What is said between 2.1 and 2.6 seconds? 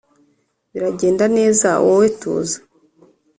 tuza.